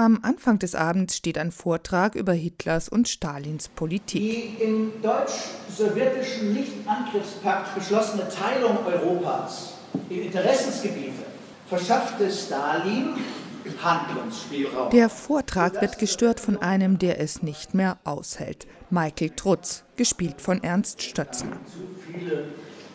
[0.00, 4.22] Am Anfang des Abends steht ein Vortrag über Hitlers und Stalins Politik.
[4.22, 9.74] Die im deutsch-sowjetischen Nichtangriffspakt beschlossene Teilung Europas
[10.08, 11.22] in Interessensgebiete
[11.68, 13.10] verschaffte Stalin
[13.84, 14.88] Handlungsspielraum.
[14.88, 18.66] Der Vortrag wird gestört von einem, der es nicht mehr aushält.
[18.88, 21.58] Michael Trutz, gespielt von Ernst Stötzner.
[21.66, 22.44] Zu viele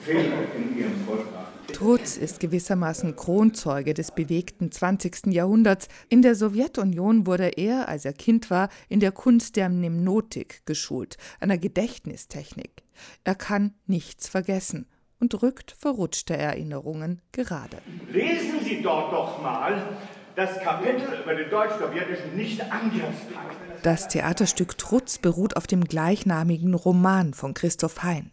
[0.00, 1.37] Fehler in Ihrem Vortrag.
[1.78, 5.26] Trutz ist gewissermaßen Kronzeuge des bewegten 20.
[5.26, 5.86] Jahrhunderts.
[6.08, 11.18] In der Sowjetunion wurde er, als er Kind war, in der Kunst der Mnemnotik geschult,
[11.38, 12.82] einer Gedächtnistechnik.
[13.22, 14.88] Er kann nichts vergessen
[15.20, 17.76] und rückt verrutschte Erinnerungen gerade.
[18.10, 19.96] Lesen Sie dort doch mal
[20.34, 23.56] das Kapitel über den deutsch-sowjetischen Nicht-Angriffspakt.
[23.84, 28.32] Das Theaterstück Trutz beruht auf dem gleichnamigen Roman von Christoph Hein.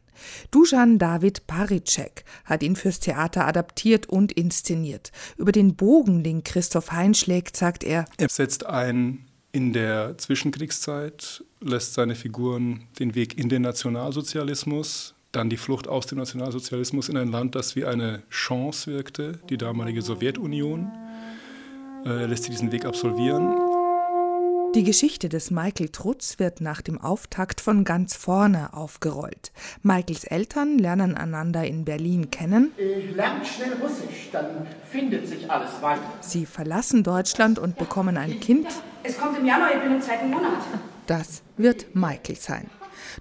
[0.52, 5.12] Dusan David Paricek hat ihn fürs Theater adaptiert und inszeniert.
[5.38, 11.44] Über den Bogen, den Christoph Hein schlägt, sagt er: Er setzt ein in der Zwischenkriegszeit,
[11.62, 17.18] lässt seine Figuren den Weg in den Nationalsozialismus, dann die Flucht aus dem Nationalsozialismus in
[17.18, 20.92] ein Land, das wie eine Chance wirkte, die damalige Sowjetunion.
[22.04, 23.65] Er äh, lässt sie diesen Weg absolvieren
[24.76, 29.54] die Geschichte des Michael Trutz wird nach dem Auftakt von ganz vorne aufgerollt.
[29.84, 32.74] Michaels Eltern lernen einander in Berlin kennen.
[33.16, 36.02] Lernt schnell Russisch, dann findet sich alles weiter.
[36.20, 38.68] Sie verlassen Deutschland und bekommen ein Kind.
[39.04, 40.60] Es kommt im Januar, ich bin im zweiten Monat.
[41.08, 42.70] Das wird Michael sein.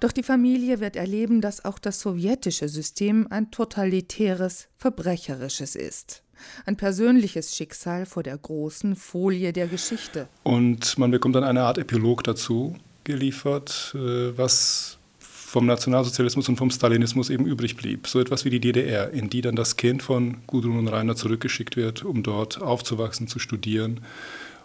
[0.00, 6.22] Doch die Familie wird erleben, dass auch das sowjetische System ein totalitäres, verbrecherisches ist.
[6.66, 10.28] Ein persönliches Schicksal vor der großen Folie der Geschichte.
[10.42, 16.70] Und man bekommt dann eine Art Epilog dazu geliefert, äh, was vom Nationalsozialismus und vom
[16.70, 18.08] Stalinismus eben übrig blieb.
[18.08, 21.76] So etwas wie die DDR, in die dann das Kind von Gudrun und Rainer zurückgeschickt
[21.76, 24.00] wird, um dort aufzuwachsen, zu studieren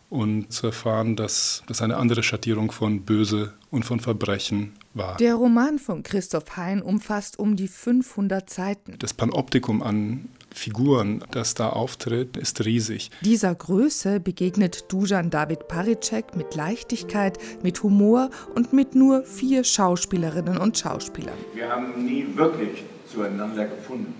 [0.09, 5.17] und zu erfahren, dass das eine andere Schattierung von Böse und von Verbrechen war.
[5.17, 8.95] Der Roman von Christoph Hein umfasst um die 500 Seiten.
[8.99, 13.11] Das Panoptikum an Figuren, das da auftritt, ist riesig.
[13.21, 20.57] Dieser Größe begegnet Dujan David Paricek mit Leichtigkeit, mit Humor und mit nur vier Schauspielerinnen
[20.57, 21.37] und Schauspielern.
[21.53, 24.15] Wir haben nie wirklich zueinander gefunden.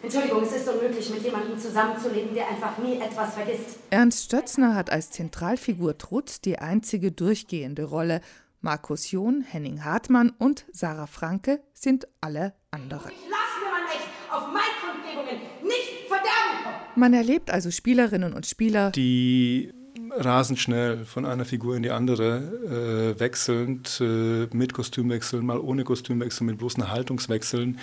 [0.00, 3.78] Entschuldigung, es ist unmöglich, mit jemandem zusammenzuleben, der einfach nie etwas vergisst.
[3.90, 8.20] Ernst Stötzner hat als Zentralfigur Trutz die einzige durchgehende Rolle.
[8.60, 13.08] Markus John, Henning Hartmann und Sarah Franke sind alle andere.
[13.08, 16.80] Ich lass mir mein Recht auf Grundgebungen nicht verderben.
[16.94, 19.72] Man erlebt also Spielerinnen und Spieler, die
[20.12, 25.82] rasend schnell von einer Figur in die andere äh, wechselnd, äh, mit Kostümwechseln, mal ohne
[25.84, 27.78] Kostümwechsel, mit bloßen Haltungswechseln,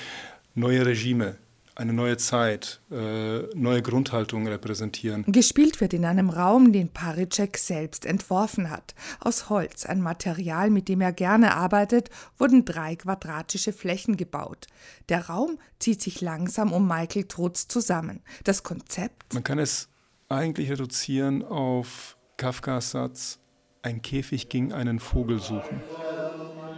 [0.56, 1.36] neue Regime
[1.76, 5.26] eine neue Zeit, äh, neue Grundhaltungen repräsentieren.
[5.28, 8.96] Gespielt wird in einem Raum, den Paricek selbst entworfen hat.
[9.20, 14.68] Aus Holz, ein Material, mit dem er gerne arbeitet, wurden drei quadratische Flächen gebaut.
[15.10, 18.22] Der Raum zieht sich langsam um Michael Trutz zusammen.
[18.46, 19.34] Das Konzept?
[19.34, 19.90] Man kann es
[20.30, 23.40] eigentlich reduzieren auf Kafkas Satz,
[23.82, 25.82] ein Käfig ging einen Vogel suchen.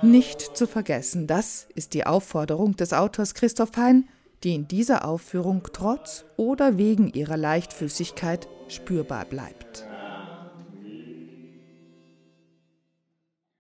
[0.01, 4.07] Nicht zu vergessen, das ist die Aufforderung des Autors Christoph Hein,
[4.43, 9.87] die in dieser Aufführung trotz oder wegen ihrer Leichtfüßigkeit spürbar bleibt.